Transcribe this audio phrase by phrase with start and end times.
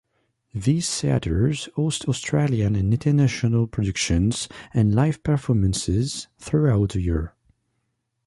[0.55, 7.35] These theatres host Australian and international productions and live performances throughout the year.